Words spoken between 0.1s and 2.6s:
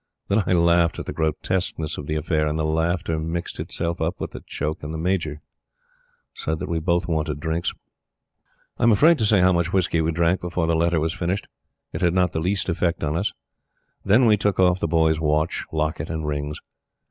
Then I laughed at the grotesqueness of the affair, and